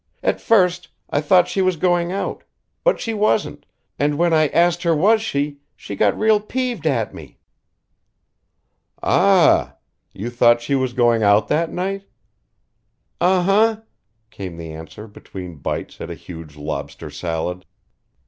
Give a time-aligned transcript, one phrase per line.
[0.23, 2.43] At first I thought she was going out
[2.83, 3.67] but she wasn't,
[3.99, 7.37] and when I asked her was she, she got real peeved at me."
[9.03, 9.73] "Aa a h!
[10.19, 12.05] You thought she was going out that night?"
[13.19, 13.81] "Uh huh,"
[14.31, 17.63] came the answer between bites at a huge lobster salad.